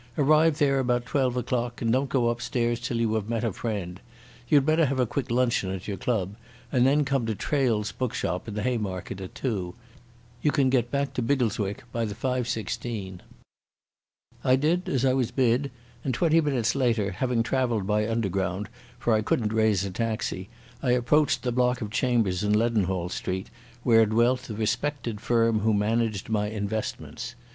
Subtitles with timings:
[0.17, 4.01] Arrive there about twelve o'clock and don't go upstairs till you have met a friend.
[4.47, 6.35] You'd better have a quick luncheon at your club,
[6.71, 9.75] and then come to Traill's bookshop in the Haymarket at two.
[10.41, 13.19] You can get back to Biggleswick by the 5.16."
[14.43, 15.69] I did as I was bid,
[16.03, 20.49] and twenty minutes later, having travelled by Underground, for I couldn't raise a taxi,
[20.81, 23.51] I approached the block of chambers in Leadenhall Street
[23.83, 27.35] where dwelt the respected firm who managed my investments.